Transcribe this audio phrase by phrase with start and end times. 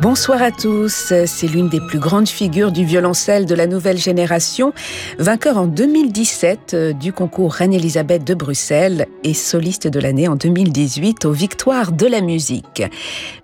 [0.00, 1.12] Bonsoir à tous.
[1.26, 4.72] C'est l'une des plus grandes figures du violoncelle de la nouvelle génération,
[5.18, 11.24] vainqueur en 2017 euh, du concours Reine-Elisabeth de Bruxelles et soliste de l'année en 2018
[11.24, 12.84] aux Victoires de la musique.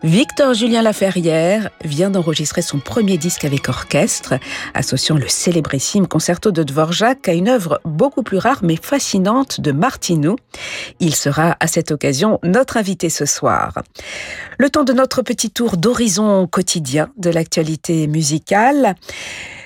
[0.04, 4.34] Victor Julien Laferrière vient d'enregistrer son premier disque avec orchestre,
[4.74, 9.72] associant le célébrissime concerto de Dvorak à une œuvre beaucoup plus rare mais fascinante de
[9.72, 10.36] Martineau.
[11.00, 13.82] Il sera à cette occasion notre invité ce soir.
[14.58, 18.94] Le temps de notre petit tour d'horizon quotidien de l'actualité musicale.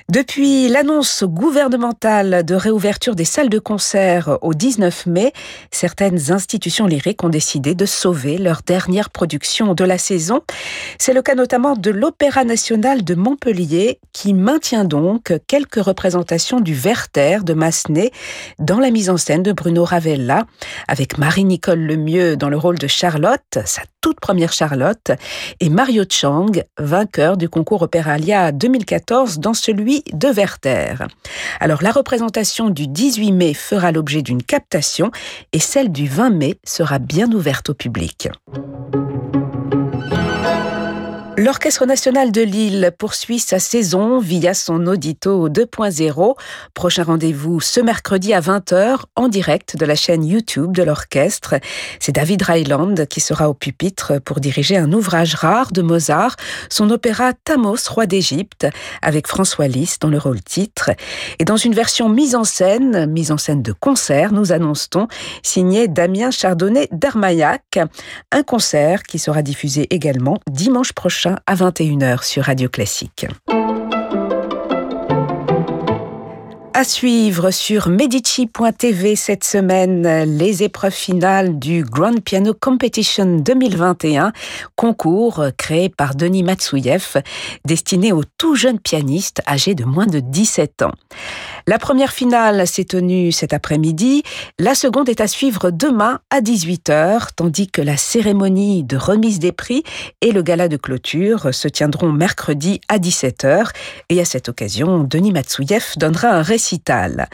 [0.09, 5.33] Depuis l'annonce gouvernementale de réouverture des salles de concert au 19 mai,
[5.69, 10.41] certaines institutions lyriques ont décidé de sauver leur dernière production de la saison.
[10.97, 16.73] C'est le cas notamment de l'Opéra national de Montpellier qui maintient donc quelques représentations du
[16.73, 18.09] Werther de Massenet
[18.57, 20.47] dans la mise en scène de Bruno Ravella,
[20.87, 23.59] avec Marie-Nicole Lemieux dans le rôle de Charlotte,
[24.01, 25.11] toute première Charlotte,
[25.59, 30.95] et Mario Chang, vainqueur du concours Opéralia 2014 dans celui de Werther.
[31.59, 35.11] Alors la représentation du 18 mai fera l'objet d'une captation
[35.53, 38.29] et celle du 20 mai sera bien ouverte au public.
[41.39, 46.35] L'Orchestre national de Lille poursuit sa saison via son Audito 2.0.
[46.73, 51.55] Prochain rendez-vous ce mercredi à 20h en direct de la chaîne YouTube de l'orchestre.
[52.01, 56.35] C'est David Ryland qui sera au pupitre pour diriger un ouvrage rare de Mozart,
[56.69, 58.67] son opéra Thamos, roi d'Égypte,
[59.01, 60.89] avec François Lys dans le rôle titre.
[61.39, 65.07] Et dans une version mise en scène, mise en scène de concert, nous annonce-t-on,
[65.41, 67.79] signé Damien Chardonnay d'Armaillac.
[68.33, 73.27] Un concert qui sera diffusé également dimanche prochain à 21h sur Radio Classique.
[76.73, 84.31] À suivre sur Medici.tv cette semaine, les épreuves finales du Grand Piano Competition 2021,
[84.75, 87.21] concours créé par Denis Matsouyev,
[87.65, 90.93] destiné aux tout jeunes pianistes âgés de moins de 17 ans.
[91.67, 94.23] La première finale s'est tenue cet après-midi,
[94.57, 99.51] la seconde est à suivre demain à 18h, tandis que la cérémonie de remise des
[99.51, 99.83] prix
[100.21, 103.69] et le gala de clôture se tiendront mercredi à 17h.
[104.09, 107.29] Et à cette occasion, Denis Matsouyev donnera un récital.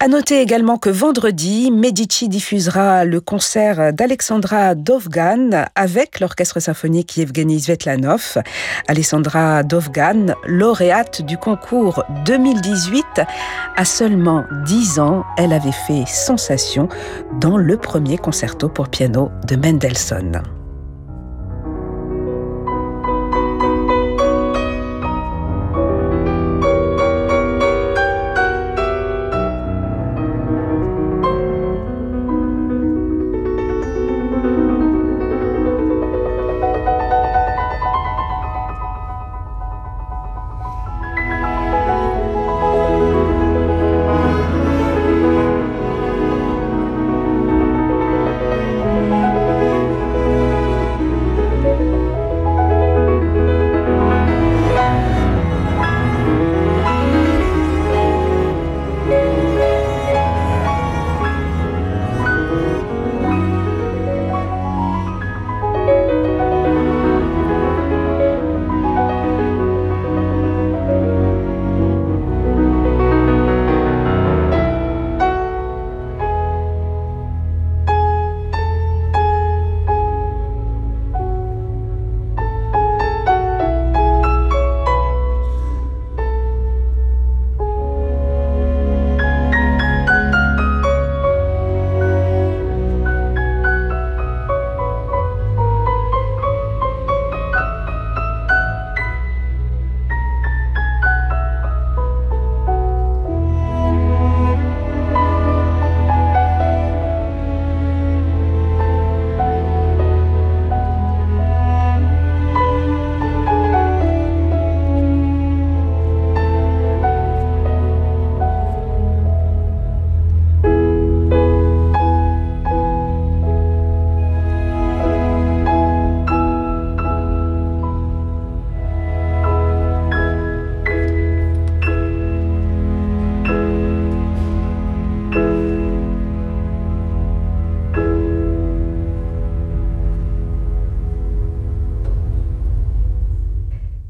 [0.00, 7.60] À noter également que vendredi, Medici diffusera le concert d'Alexandra Dovgan avec l'orchestre symphonique Yevgeny
[7.60, 8.38] Svetlanov.
[8.88, 13.04] Alexandra Dovgan, lauréate du concours 2018,
[13.76, 16.88] à seulement 10 ans, elle avait fait sensation
[17.40, 20.42] dans le premier concerto pour piano de Mendelssohn.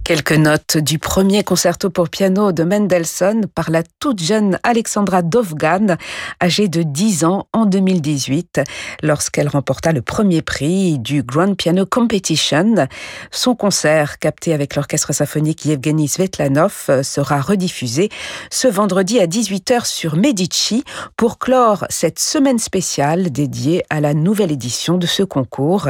[0.06, 5.96] Quelques notes du premier concerto pour piano de Mendelssohn par la toute jeune Alexandra Dovgan,
[6.40, 8.60] âgée de 10 ans en 2018,
[9.02, 12.86] lorsqu'elle remporta le premier prix du Grand Piano Competition.
[13.32, 18.08] Son concert, capté avec l'orchestre symphonique Yevgeny Svetlanov, sera rediffusé
[18.48, 20.84] ce vendredi à 18h sur Medici
[21.16, 25.88] pour clore cette semaine spéciale dédiée à la nouvelle édition de ce concours,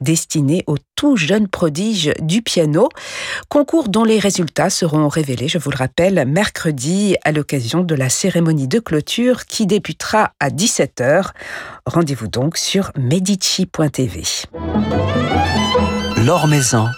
[0.00, 2.88] destiné aux tout jeunes prodiges du piano.
[3.48, 8.08] Concours dont les résultats seront révélés, je vous le rappelle, mercredi à l'occasion de la
[8.08, 11.30] cérémonie de clôture qui débutera à 17h.
[11.84, 14.22] Rendez-vous donc sur medici.tv.
[16.48, 16.88] Maison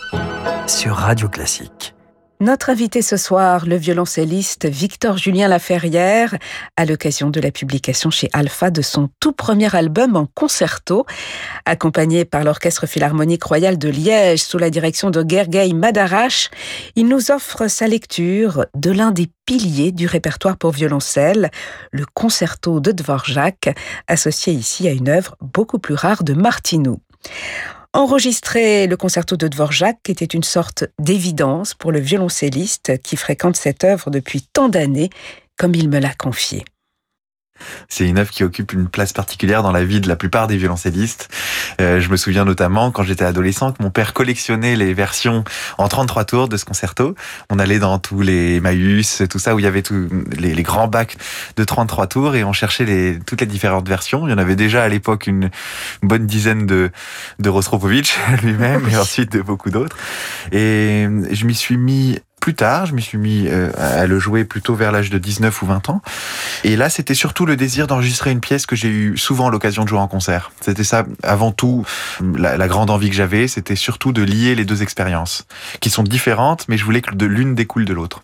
[0.66, 1.97] sur Radio Classique.
[2.40, 6.36] Notre invité ce soir, le violoncelliste Victor Julien Laferrière,
[6.76, 11.04] à l'occasion de la publication chez Alpha de son tout premier album en concerto,
[11.64, 16.50] accompagné par l'Orchestre Philharmonique Royal de Liège sous la direction de Gergely Madarash,
[16.94, 21.50] il nous offre sa lecture de l'un des piliers du répertoire pour violoncelle,
[21.90, 23.74] le concerto de Dvorak,
[24.06, 27.00] associé ici à une œuvre beaucoup plus rare de Martinou.
[27.98, 33.82] Enregistrer le concerto de Dvorak était une sorte d'évidence pour le violoncelliste qui fréquente cette
[33.82, 35.10] œuvre depuis tant d'années,
[35.56, 36.64] comme il me l'a confié.
[37.88, 40.56] C'est une œuvre qui occupe une place particulière dans la vie de la plupart des
[40.56, 41.28] violoncellistes.
[41.80, 45.44] Euh, je me souviens notamment quand j'étais adolescent que mon père collectionnait les versions
[45.78, 47.14] en 33 tours de ce concerto.
[47.50, 50.62] On allait dans tous les Emmaüs, tout ça où il y avait tous les, les,
[50.62, 51.16] grands bacs
[51.56, 54.26] de 33 tours et on cherchait les, toutes les différentes versions.
[54.26, 55.50] Il y en avait déjà à l'époque une,
[56.02, 56.90] une, bonne dizaine de,
[57.38, 59.96] de Rostropovitch lui-même et ensuite de beaucoup d'autres.
[60.52, 62.18] Et je m'y suis mis
[62.48, 65.60] plus tard, je m'y suis mis euh, à le jouer plutôt vers l'âge de 19
[65.60, 66.00] ou 20 ans.
[66.64, 69.88] Et là, c'était surtout le désir d'enregistrer une pièce que j'ai eu souvent l'occasion de
[69.90, 70.50] jouer en concert.
[70.62, 71.84] C'était ça, avant tout,
[72.38, 75.46] la, la grande envie que j'avais, c'était surtout de lier les deux expériences,
[75.80, 78.22] qui sont différentes, mais je voulais que de l'une découle de l'autre.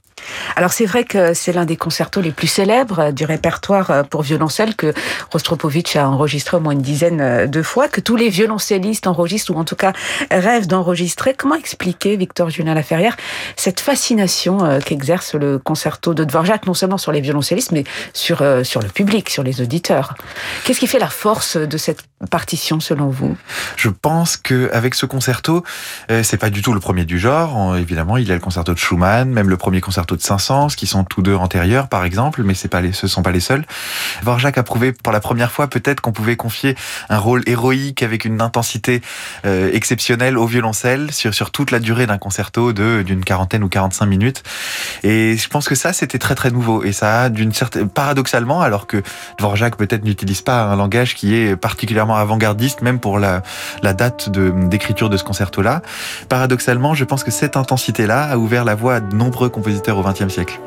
[0.57, 4.75] Alors c'est vrai que c'est l'un des concertos les plus célèbres du répertoire pour violoncelle
[4.75, 4.93] que
[5.31, 9.59] Rostropovitch a enregistré au moins une dizaine de fois, que tous les violoncellistes enregistrent ou
[9.59, 9.93] en tout cas
[10.31, 11.35] rêvent d'enregistrer.
[11.35, 13.17] Comment expliquer, Victor Julien Laferrière,
[13.57, 18.81] cette fascination qu'exerce le concerto de Dvorak, non seulement sur les violoncellistes, mais sur, sur
[18.81, 20.15] le public, sur les auditeurs?
[20.65, 23.37] Qu'est-ce qui fait la force de cette partition selon vous
[23.77, 25.65] Je pense que avec ce concerto,
[26.23, 27.77] c'est pas du tout le premier du genre.
[27.77, 30.87] Évidemment, il y a le concerto de Schumann, même le premier concerto de Saint-Saëns, qui
[30.87, 33.65] sont tous deux antérieurs, par exemple, mais c'est pas les, ce sont pas les seuls.
[34.23, 36.77] Dvorak a prouvé pour la première fois peut-être qu'on pouvait confier
[37.09, 39.03] un rôle héroïque avec une intensité
[39.45, 44.07] euh, exceptionnelle au violoncelle sur, toute la durée d'un concerto de d'une quarantaine ou 45
[44.07, 44.43] minutes.
[45.03, 46.83] Et je pense que ça, c'était très très nouveau.
[46.85, 49.03] Et ça d'une certaine, paradoxalement, alors que
[49.39, 53.43] Dvorak peut-être n'utilise pas un langage qui est particulièrement avant-gardiste, même pour la,
[53.83, 55.83] la date d'écriture de, de ce concerto-là,
[56.29, 60.03] paradoxalement, je pense que cette intensité-là a ouvert la voie à de nombreux compositeurs au
[60.03, 60.61] XXe siècle.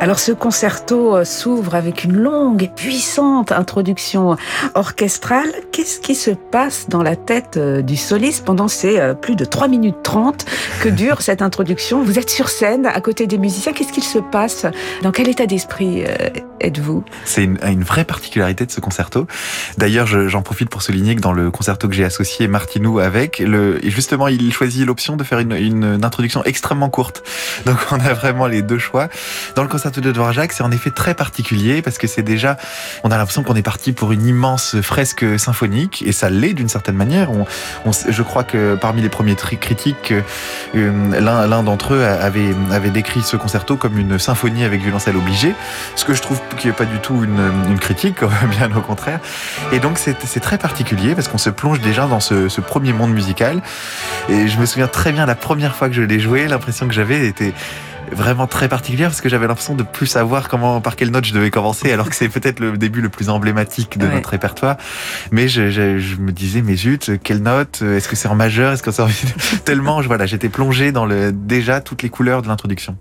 [0.00, 4.36] Alors ce concerto s'ouvre avec une longue et puissante introduction
[4.74, 5.48] orchestrale.
[5.72, 10.02] Qu'est-ce qui se passe dans la tête du soliste pendant ces plus de 3 minutes
[10.02, 10.44] 30
[10.82, 12.02] que dure cette introduction?
[12.02, 13.72] Vous êtes sur scène à côté des musiciens.
[13.72, 14.66] Qu'est-ce qu'il se passe?
[15.02, 16.04] Dans quel état d'esprit
[16.60, 17.04] êtes-vous?
[17.24, 19.26] C'est une, une, vraie particularité de ce concerto.
[19.78, 23.80] D'ailleurs, j'en profite pour souligner que dans le concerto que j'ai associé Martinou avec, le,
[23.82, 27.22] justement, il choisit l'option de faire une, une introduction extrêmement courte.
[27.66, 29.08] Donc on a vraiment les deux choix.
[29.54, 32.56] Dans le concerto de Dvorak, c'est en effet très particulier parce que c'est déjà,
[33.02, 36.68] on a l'impression qu'on est parti pour une immense fresque symphonique et ça l'est d'une
[36.68, 37.30] certaine manière.
[37.30, 37.46] On,
[37.86, 40.12] on, je crois que parmi les premiers critiques,
[40.74, 45.54] euh, l'un d'entre eux avait, avait décrit ce concerto comme une symphonie avec violoncelle obligé,
[45.96, 48.18] ce que je trouve qui n'est pas du tout une, une, critique,
[48.50, 49.20] bien au contraire.
[49.72, 53.12] Et donc c'est très particulier parce qu'on se plonge déjà dans ce, ce premier monde
[53.12, 53.60] musical.
[54.30, 56.94] Et je me souviens très bien la première fois que je l'ai joué, l'impression que
[56.94, 57.52] j'avais était
[58.12, 61.34] vraiment très particulière parce que j'avais l'impression de plus savoir comment par quelle note je
[61.34, 64.14] devais commencer alors que c'est peut-être le début le plus emblématique de ouais.
[64.14, 64.76] notre répertoire
[65.32, 68.74] mais je, je, je, me disais mais zut quelle note est-ce que c'est en majeur
[68.74, 69.08] est-ce que c'est en...
[69.64, 72.98] tellement voilà j'étais plongé dans le déjà toutes les couleurs de l'introduction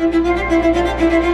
[0.00, 1.29] Música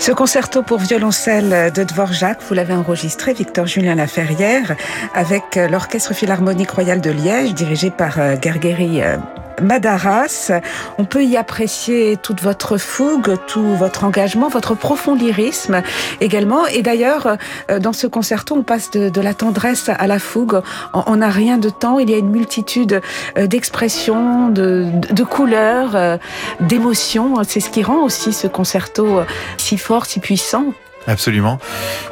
[0.00, 4.74] Ce concerto pour violoncelle de Dvorak, vous l'avez enregistré, Victor Julien Laferrière,
[5.14, 9.18] avec l'Orchestre Philharmonique Royal de Liège, dirigé par euh, Gergeri euh,
[9.60, 10.52] Madaras.
[10.98, 15.82] On peut y apprécier toute votre fougue, tout votre engagement, votre profond lyrisme
[16.20, 16.66] également.
[16.66, 17.36] Et d'ailleurs,
[17.70, 20.60] euh, dans ce concerto, on passe de, la tendresse à la fougue.
[20.94, 21.98] On n'a rien de temps.
[21.98, 23.02] Il y a une multitude
[23.36, 26.18] d'expressions, de, de, couleurs,
[26.60, 27.34] d'émotions.
[27.46, 29.20] C'est ce qui rend aussi ce concerto
[29.58, 30.72] si fort si puissant.
[31.06, 31.58] Absolument.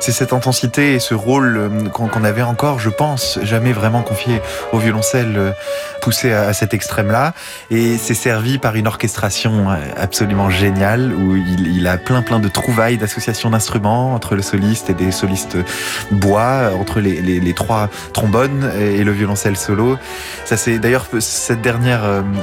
[0.01, 4.41] C'est cette intensité et ce rôle euh, qu'on avait encore, je pense, jamais vraiment confié
[4.73, 5.51] au violoncelle euh,
[6.01, 7.35] poussé à cet extrême-là.
[7.71, 12.49] Et c'est servi par une orchestration euh, absolument géniale où il, a plein plein de
[12.49, 15.59] trouvailles, d'associations d'instruments entre le soliste et des solistes
[16.11, 19.99] bois, entre les, trois trombones et le violoncelle solo.
[20.45, 22.03] Ça c'est d'ailleurs cette dernière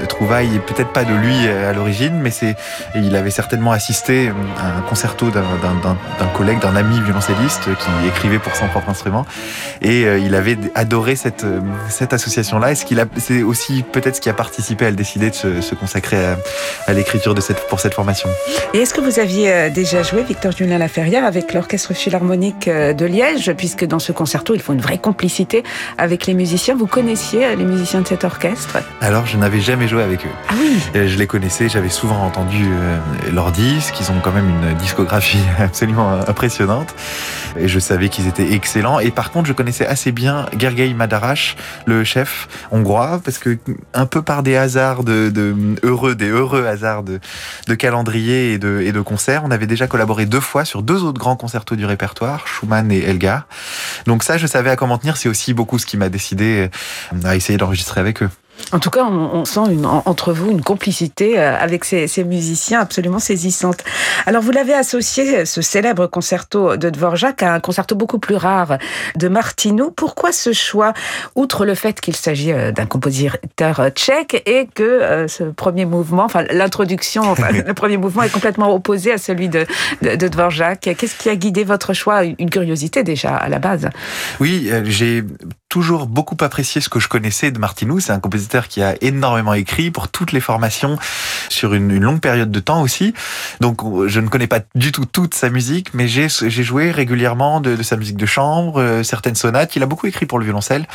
[0.10, 2.56] trouvaille, peut-être pas de lui à l'origine, mais c'est
[2.96, 8.56] il avait certainement assisté à un concerto d'un collègue, d'un ami violoncelliste qui écrivait pour
[8.56, 9.26] son propre instrument.
[9.82, 12.74] Et euh, il avait adoré cette, euh, cette association-là.
[12.74, 15.36] Et ce qu'il a, c'est aussi peut-être ce qui a participé à le décider de
[15.62, 16.18] se, consacrer
[16.88, 18.30] à, l'écriture de cette, pour cette formation?
[18.74, 23.06] Et est-ce que vous aviez euh, déjà joué, Victor Julien Laferrière, avec l'Orchestre Philharmonique de
[23.06, 25.64] Liège, puisque dans ce concerto, il faut une vraie complicité
[25.98, 26.76] avec les musiciens.
[26.76, 28.78] Vous connaissiez les musiciens de cet orchestre?
[29.00, 30.36] Alors, je n'avais jamais joué avec eux.
[30.50, 32.66] Ah oui Je les connaissais, j'avais souvent entendu
[33.32, 33.96] leurs disques.
[34.02, 36.96] Ils ont quand même une discographie absolument impressionnante.
[37.58, 39.00] Et je savais qu'ils étaient excellents.
[39.00, 41.56] Et par contre, je connaissais assez bien Gergely Madarash,
[41.86, 43.58] le chef hongrois, parce que
[43.94, 45.32] un peu par des hasards de,
[45.84, 47.20] heureux, des heureux hasards de,
[47.76, 51.20] calendrier et de, et de concerts, on avait déjà collaboré deux fois sur deux autres
[51.20, 53.48] grands concertos du répertoire, Schumann et Elgar.
[54.06, 55.18] Donc ça, je savais à comment tenir.
[55.18, 56.70] C'est aussi beaucoup ce qui m'a décidé
[57.24, 58.30] à essayer d'enregistrer avec eux.
[58.72, 63.20] En tout cas, on, sent une, entre vous une complicité euh, avec ces, musiciens absolument
[63.20, 63.84] saisissante.
[64.26, 68.78] Alors, vous l'avez associé, ce célèbre concerto de Dvorak, à un concerto beaucoup plus rare
[69.16, 69.92] de Martinou.
[69.92, 70.94] Pourquoi ce choix,
[71.36, 76.26] outre le fait qu'il s'agit euh, d'un compositeur euh, tchèque et que ce premier mouvement,
[76.26, 79.66] enfin l'introduction, enfin, le premier mouvement est complètement opposé à celui de,
[80.02, 82.24] de, de Dvorak Qu'est-ce qui a guidé votre choix?
[82.24, 83.90] Une curiosité déjà à la base.
[84.40, 85.24] Oui, j'ai
[85.70, 88.00] toujours beaucoup apprécié ce que je connaissais de Martinou.
[88.00, 90.98] C'est un compositeur qui a énormément écrit pour toutes les formations
[91.50, 93.14] sur une, longue période de temps aussi.
[93.62, 96.30] Donc je ne connais pas du tout toute sa musique, mais j'ai
[96.64, 99.76] joué régulièrement de, sa musique de chambre, euh, certaines sonates.
[99.76, 100.86] Il a beaucoup écrit pour le violoncelle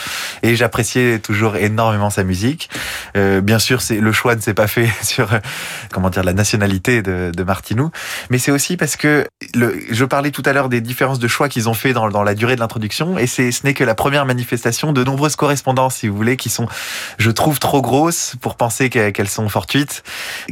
[0.43, 2.71] et j'appréciais toujours énormément sa musique.
[3.17, 5.39] Euh, bien sûr, le choix ne s'est pas fait sur euh,
[5.93, 7.91] comment dire la nationalité de, de Martinou,
[8.31, 11.69] mais c'est aussi parce que je parlais tout à l'heure des différences de choix qu'ils
[11.69, 15.05] ont fait dans, la durée de l'introduction et ce n'est que la première manifestation de
[15.05, 16.67] nombreuses correspondances, si vous voulez, qui sont,
[17.19, 20.03] je trouve, trop grosses pour penser qu'elles sont fortuites.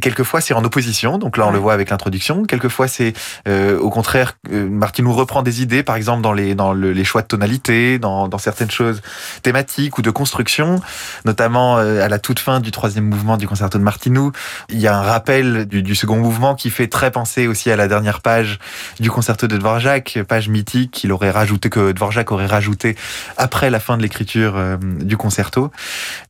[0.00, 1.18] Quelquefois, c'est en opposition.
[1.18, 2.44] Donc là, on le voit avec l'introduction.
[2.44, 3.12] Quelquefois, c'est
[3.46, 7.04] euh, au contraire, euh, Martin nous reprend des idées, par exemple dans les dans les
[7.04, 9.00] choix de tonalité, dans, dans certaines choses
[9.42, 10.80] thématiques ou de construction,
[11.24, 14.32] notamment euh, à la toute fin du troisième mouvement du concerto de Martinou.
[14.68, 17.76] Il y a un rappel du, du, second mouvement qui fait très penser aussi à
[17.76, 18.58] la dernière page
[19.00, 22.96] du concerto de Dvorak, page mythique qu'il aurait rajouté que Dvorak aurait rajouté
[23.36, 25.70] après la fin de l'écriture euh, du concerto.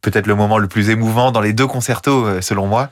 [0.02, 2.88] Peut-être le moment le plus émouvant dans les deux concertos, euh, selon moi.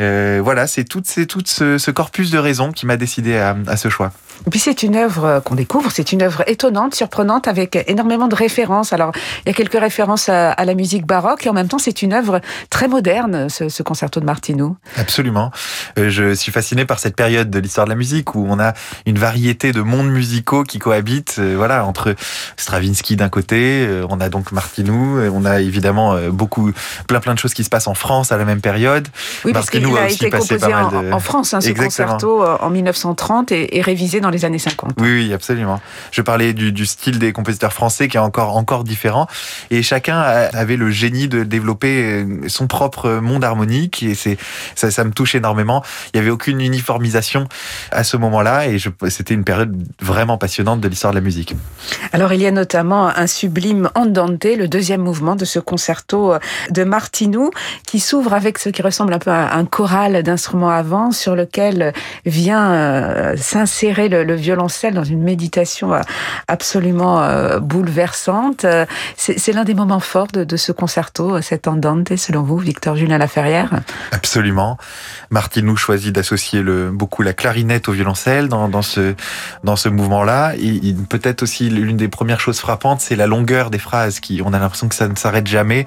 [0.00, 3.76] Euh, voilà, c'est tout, c'est tout ce, corpus de raisons qui m'a décidé à, à
[3.76, 4.12] ce choix.
[4.46, 8.34] Et puis c'est une œuvre qu'on découvre, c'est une œuvre étonnante, surprenante, avec énormément de
[8.34, 8.92] références.
[8.92, 9.12] Alors
[9.44, 12.12] il y a quelques références à, la musique baroque et en même temps c'est une
[12.12, 14.76] œuvre très moderne, ce, concerto de Martinou.
[14.96, 15.50] Absolument.
[15.96, 18.72] je suis fasciné par cette période de l'histoire de la musique où on a
[19.04, 22.14] une variété de mondes musicaux qui cohabitent, voilà, entre
[22.56, 26.72] Stravinsky d'un côté, on a donc Martinou, on a évidemment euh, beaucoup,
[27.06, 29.08] plein plein de choses qui se passent en France à la même période.
[29.44, 33.80] Oui, parce qu'il a, été composé en, France, hein, ce concerto euh, en 1930 et,
[33.82, 34.92] révisé dans les années 50.
[34.98, 35.80] Oui, oui, absolument.
[36.10, 39.26] Je parlais du, style des compositeurs français qui est encore encore différent,
[39.70, 44.38] et chacun avait le génie de développer euh, son propre monde harmonique, et c'est
[44.74, 45.82] ça, ça me touche énormément.
[46.06, 47.46] Il n'y avait aucune uniformisation
[47.90, 51.54] à ce moment-là, et c'était une période vraiment passionnante de l'histoire de la musique.
[52.12, 56.38] Alors il y a notamment un sublime Andante, le deuxième mouvement de ce concerto euh,
[56.70, 57.50] de Martinou,
[57.86, 61.92] qui s'ouvre avec ce qui ressemble un peu à un choral d'instruments avant, sur lequel
[62.24, 66.00] vient euh, s'insérer le, violoncelle dans une méditation euh,
[66.48, 67.20] absolument
[67.60, 68.64] bouleversante.
[69.16, 73.80] C'est l'un des moments forts de, ce concerto, cet Andante, selon vous, Victor Julien Laferrière?
[74.12, 74.78] Absolument.
[75.30, 79.14] Martinou choisit d'associer beaucoup la clarinette au violoncelle dans, ce,
[79.64, 80.54] dans ce mouvement-là.
[81.08, 83.89] Peut-être aussi l'une des premières choses frappantes, c'est la longueur des phrases
[84.20, 85.86] qui, on a l'impression que ça ne s'arrête jamais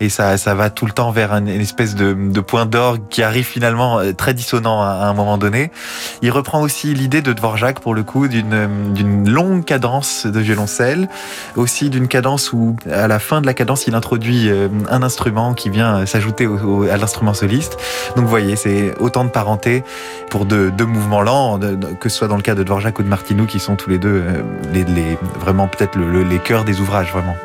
[0.00, 3.98] et ça, va tout le temps vers une, espèce de, point d'orgue qui arrive finalement
[3.98, 5.70] euh, très dissonant à, un moment donné.
[6.22, 11.08] Il reprend aussi l'idée de Dvorak pour le coup d'une, longue cadence de violoncelle,
[11.56, 15.54] aussi d'une cadence où à la fin de la cadence il introduit euh, un instrument
[15.54, 16.48] qui vient s'ajouter
[16.90, 17.76] à l'instrument soliste.
[18.14, 19.84] Donc vous voyez, c'est autant de parenté
[20.30, 21.58] pour deux, mouvements lents,
[22.00, 23.98] que ce soit dans le cas de Dvorak ou de Martinou qui sont tous les
[23.98, 27.35] deux euh, les vraiment peut-être les cœurs des ouvrages vraiment.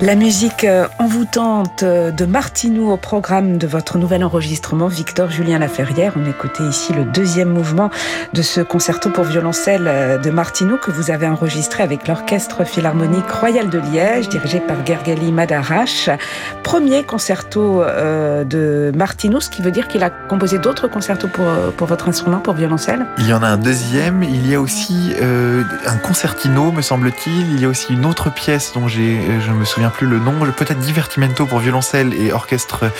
[0.00, 5.58] La musique euh, envoûtante euh, de Martinou au programme de votre nouvel enregistrement, Victor Julien
[5.58, 6.12] Laferrière.
[6.14, 7.90] On écoutait ici le deuxième mouvement
[8.32, 13.28] de ce concerto pour violoncelle euh, de Martinou que vous avez enregistré avec l'Orchestre Philharmonique
[13.28, 16.10] Royal de Liège, dirigé par Gergely Madarache.
[16.62, 21.86] Premier concerto de Martinou, ce qui veut dire qu'il a composé d'autres concertos pour, pour
[21.86, 24.22] votre instrument, pour violoncelle Il y en a un deuxième.
[24.22, 25.14] Il y a aussi
[25.86, 27.54] un concertino, me semble-t-il.
[27.54, 30.78] Il y a aussi une autre pièce dont je me souviens plus le nom, peut-être
[30.78, 32.90] divertimento pour violoncelle et orchestre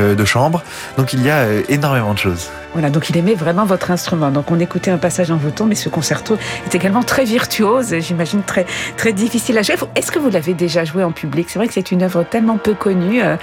[0.00, 0.62] euh, de chambre.
[0.96, 2.50] Donc il y a euh, énormément de choses.
[2.72, 4.30] Voilà, donc il aimait vraiment votre instrument.
[4.30, 8.42] Donc on écoutait un passage en votant, mais ce concerto est également très virtuose, j'imagine
[8.42, 9.76] très très difficile à jouer.
[9.94, 11.48] Est-ce que vous l'avez déjà joué en public?
[11.50, 13.22] C'est vrai que c'est une œuvre tellement peu connue.
[13.22, 13.36] Euh.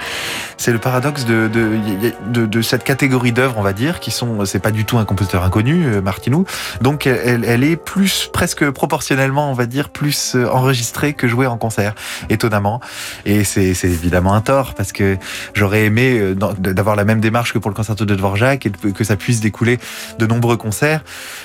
[0.56, 1.78] C'est le paradoxe de, de,
[2.26, 5.04] de, de cette catégorie d'œuvres, on va dire, qui sont, c'est pas du tout un
[5.04, 6.44] compositeur inconnu, Martinou.
[6.80, 11.56] Donc elle, elle est plus, presque proportionnellement, on va dire, plus enregistrée que jouée en
[11.56, 11.94] concert,
[12.28, 12.80] étonnamment.
[13.24, 15.16] Et c'est évidemment un tort, parce que
[15.54, 19.16] j'aurais aimé d'avoir la même démarche que pour le concerto de Dvorak et que ça
[19.16, 19.78] puisse découler
[20.18, 21.02] de nombreux concerts.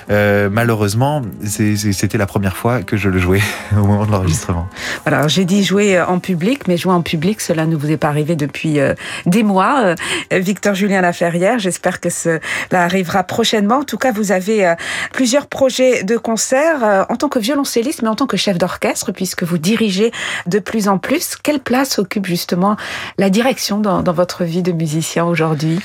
[0.10, 4.68] Euh, malheureusement, c'était la première fois que je le jouais au moment de l'enregistrement.
[5.06, 8.10] Alors j'ai dit jouer en public, mais jouer en public, cela ne vous est pas
[8.10, 8.94] arrivé depuis euh,
[9.26, 9.96] des mois.
[10.32, 12.40] Euh, Victor Julien Laferrière, j'espère que cela
[12.72, 13.80] arrivera prochainement.
[13.80, 14.74] En tout cas, vous avez
[15.14, 19.44] plusieurs projets de concert en tant que violoncelliste, mais en tant que chef d'orchestre, puisque
[19.44, 20.12] vous dirigez
[20.48, 21.35] de plus en plus.
[21.44, 22.78] Quelle place occupe justement
[23.18, 25.80] la direction dans, votre vie de musicien aujourd'hui?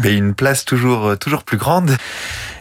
[0.00, 1.96] Ben, Une place toujours toujours plus grande.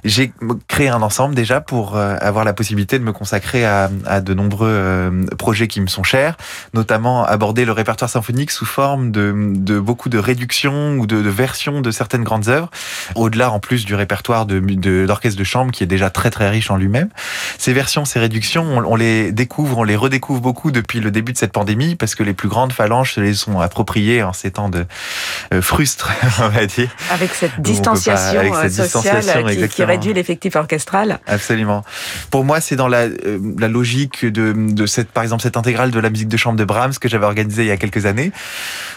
[0.04, 0.32] J'ai
[0.67, 3.89] créé un ensemble déjà pour euh, avoir la possibilité de me consacrer à,
[4.21, 6.38] de nombreux euh, projets qui me sont chers,
[6.73, 11.30] notamment aborder le répertoire symphonique sous forme de, de beaucoup de réductions ou de, de,
[11.30, 12.69] versions de certaines grandes œuvres,
[13.15, 14.60] au-delà en plus du répertoire de
[15.06, 17.10] d'orchestre de, chambre qui est déjà très très riche en lui-même.
[17.58, 21.34] Ces versions, ces réductions, on, on, les découvre, on les redécouvre beaucoup depuis le début
[21.34, 24.51] de cette pandémie parce que les plus grandes phalanges se les sont appropriées en ces
[24.51, 24.85] temps de
[25.53, 26.11] euh, frustre,
[26.41, 26.89] on va dire.
[27.11, 31.19] Avec cette distanciation euh, sociale qui, réduit l'effectif orchestral.
[31.25, 31.83] Absolument.
[32.29, 35.91] Pour moi, c'est dans la, euh, la logique de, de cette, par exemple, cette intégrale
[35.91, 38.31] de la musique de chambre de Brahms que j'avais organisée il y a quelques années,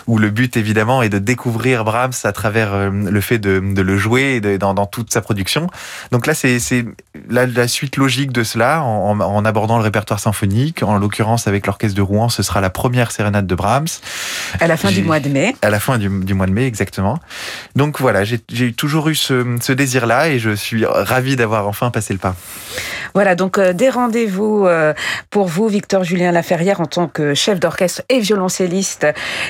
[0.07, 3.97] où le but évidemment est de découvrir Brahms à travers le fait de, de le
[3.97, 5.69] jouer dans, dans, toute sa production.
[6.11, 6.59] Donc là, c'est
[7.29, 10.83] la, la, suite logique de cela en, en abordant le répertoire symphonique.
[10.83, 14.01] En l'occurrence, avec l'orchestre de Rouen, ce sera la première sérénade de Brahms.
[14.61, 15.55] À la fin du mois de mai.
[15.61, 17.19] À la fin du, du mois de mai, exactement.
[17.77, 22.15] Donc voilà, j'ai toujours eu ce, ce désir-là et je suis ravi d'avoir enfin passé
[22.15, 22.35] le pas.
[23.13, 24.95] Voilà, donc euh, des rendez-vous euh,
[25.31, 29.07] pour vous, Victor Julien Laferrière, en tant que chef d'orchestre et violoncelliste,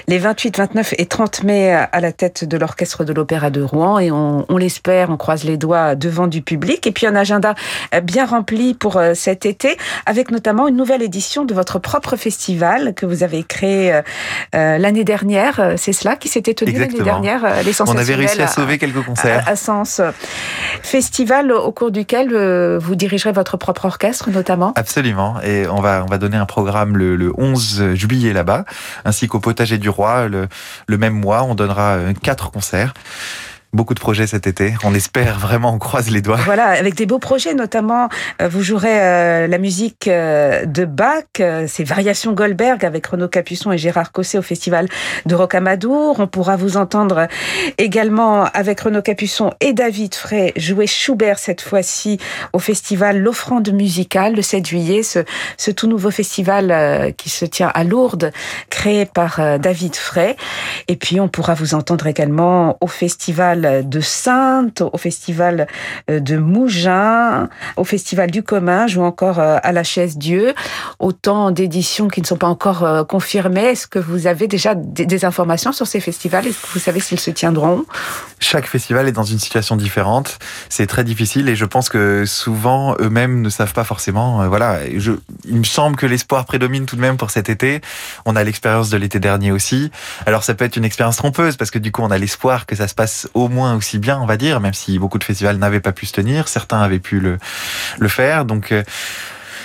[0.09, 3.99] les 28, 29 et 30 mai à la tête de l'orchestre de l'Opéra de Rouen.
[3.99, 6.87] Et on, on l'espère, on croise les doigts devant du public.
[6.87, 7.55] Et puis un agenda
[8.03, 12.95] bien rempli pour euh, cet été, avec notamment une nouvelle édition de votre propre festival
[12.95, 13.60] que vous avez créé
[14.53, 15.75] l'année dernière.
[15.77, 19.45] C'est cela qui s'était tenu l'année dernière, les On avait réussi à sauver quelques concerts.
[19.47, 20.01] À, à Sens.
[20.83, 22.35] Festival au cours duquel
[22.79, 25.41] vous dirigerez votre propre orchestre notamment Absolument.
[25.43, 28.65] Et on va, on va donner un programme le, le 11 juillet là-bas,
[29.05, 30.29] ainsi qu'au Potager du Roi.
[30.29, 30.49] Le,
[30.87, 32.95] le même mois, on donnera euh, quatre concerts
[33.73, 34.75] beaucoup de projets cet été.
[34.85, 36.39] On espère vraiment, on croise les doigts.
[36.45, 38.09] Voilà, avec des beaux projets, notamment,
[38.43, 43.73] euh, vous jouerez euh, la musique euh, de Bach, c'est Variations Goldberg avec Renaud Capuçon
[43.73, 44.89] et Gérard Cosset au Festival
[45.27, 46.19] de Rocamadour.
[46.19, 47.29] On pourra vous entendre
[47.79, 52.19] également avec Renaud Capuçon et David Frey jouer Schubert cette fois-ci
[52.53, 55.21] au Festival L'Offrande Musicale le 7 juillet, ce,
[55.57, 58.33] ce tout nouveau festival qui se tient à Lourdes,
[58.69, 60.37] créé par David Frey.
[60.89, 65.67] Et puis, on pourra vous entendre également au Festival de Sainte, au festival
[66.11, 70.55] euh, de Mougins, au festival du commun, ou encore euh, à la chaise Dieu.
[70.99, 73.65] Autant d'éditions qui ne sont pas encore euh, confirmées.
[73.65, 76.47] Est-ce que vous avez déjà des informations sur ces festivals?
[76.47, 77.85] Est-ce que vous savez s'ils se tiendront?
[78.39, 80.39] Chaque festival est dans une situation différente.
[80.69, 84.49] C'est très difficile et je pense que souvent eux-mêmes ne savent pas forcément.
[84.49, 87.81] Voilà, il me semble que l'espoir prédomine tout de même pour cet été.
[88.25, 89.91] On a l'expérience de l'été dernier aussi.
[90.27, 92.77] Alors ça peut être une expérience trompeuse parce que du coup on a l'espoir que
[92.77, 95.57] ça se passe au moins aussi bien, on va dire, même si beaucoup de festivals
[95.57, 97.39] n'avaient pas pu se tenir, certains avaient pu le,
[98.09, 98.45] faire.
[98.45, 98.83] Donc euh,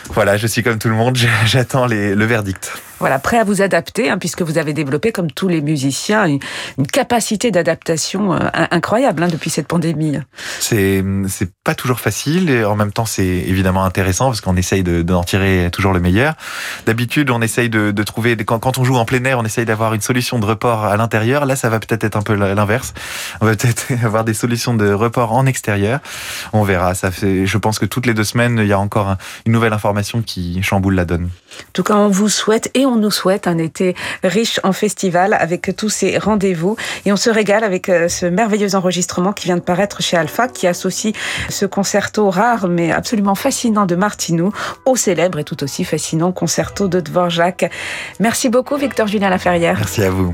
[0.09, 2.73] voilà, je suis comme tout le monde, j'attends le verdict.
[2.99, 6.39] Voilà, prêt à vous adapter, hein, puisque vous avez développé, comme tous les musiciens, une,
[6.77, 8.39] une capacité d'adaptation euh,
[8.71, 10.17] incroyable hein, depuis cette pandémie.
[10.59, 14.83] C'est c'est pas toujours facile et en même temps c'est évidemment intéressant parce qu'on essaye
[14.83, 16.35] de d'en tirer toujours le meilleur.
[16.85, 19.65] D'habitude, on essaye de, de trouver quand, quand, on joue en plein air, on essaye
[19.65, 21.45] d'avoir une solution de report à l'intérieur.
[21.45, 22.93] Là, ça va peut-être être un peu l'inverse.
[23.41, 25.99] On va peut-être avoir des solutions de report en extérieur.
[26.53, 26.95] On verra.
[26.95, 29.73] Ça fait, je pense que toutes les deux semaines, il y a encore une nouvelle
[29.73, 31.25] information qui chamboule la donne.
[31.25, 35.33] En tout cas, on vous souhaite et on nous souhaite un été riche en festivals
[35.33, 36.75] avec tous ces rendez-vous.
[37.05, 40.47] Et on se régale avec euh, ce merveilleux enregistrement qui vient de paraître chez Alpha,
[40.47, 41.13] qui associe
[41.49, 44.51] ce concerto rare mais absolument fascinant de Martinou
[44.85, 47.69] au célèbre et tout aussi fascinant concerto de Dvorak.
[48.19, 49.77] Merci beaucoup, Victor Julien Laferrière.
[49.77, 50.33] Merci à vous.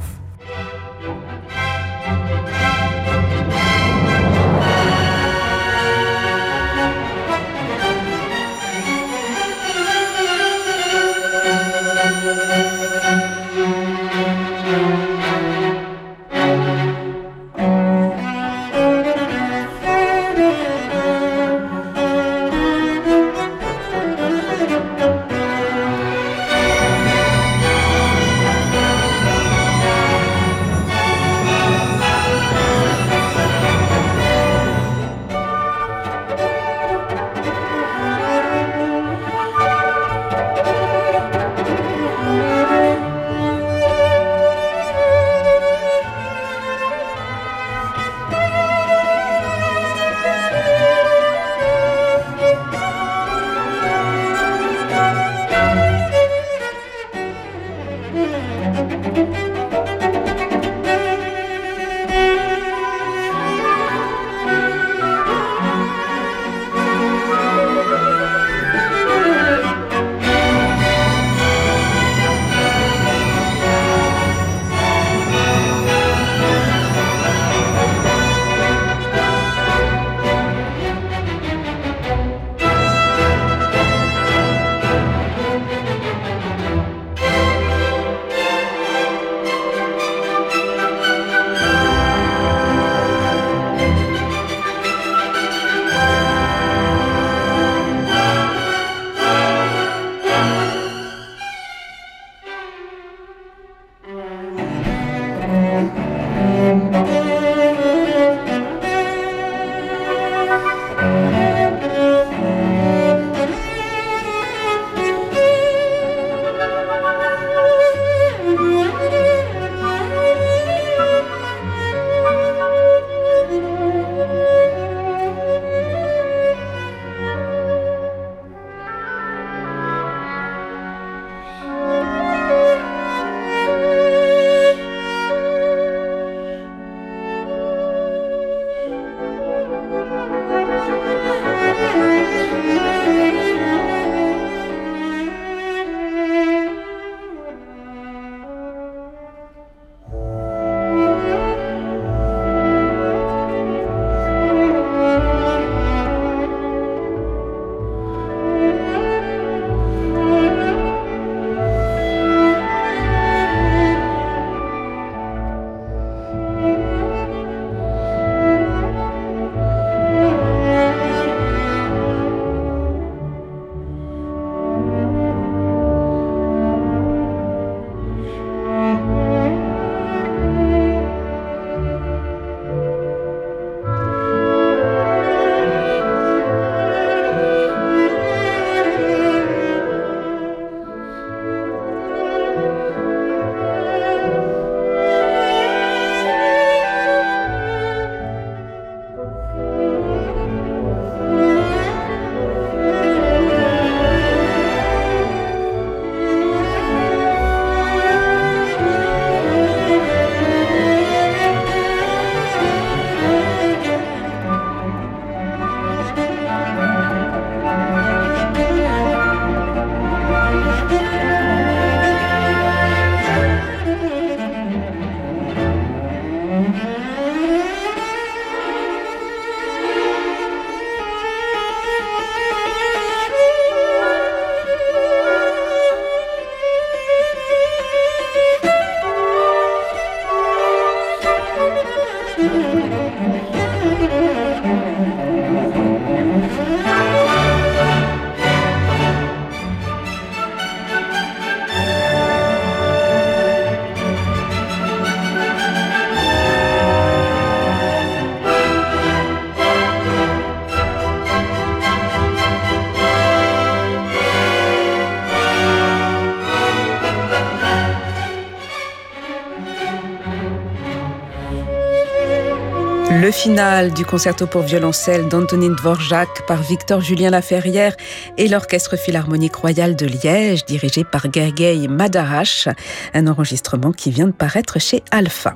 [273.21, 277.95] Le final du concerto pour violoncelle d'Antonin Dvorak par Victor Julien Laferrière
[278.39, 282.67] et l'Orchestre Philharmonique Royal de Liège dirigé par Gergely Madarash,
[283.13, 285.53] un enregistrement qui vient de paraître chez Alpha.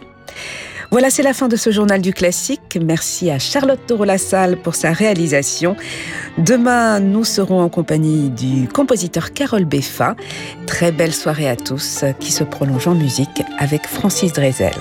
[0.92, 2.78] Voilà, c'est la fin de ce journal du classique.
[2.80, 5.76] Merci à Charlotte Toro-Lassalle pour sa réalisation.
[6.38, 10.16] Demain, nous serons en compagnie du compositeur Carole Beffa.
[10.68, 14.76] Très belle soirée à tous qui se prolonge en musique avec Francis Drezel.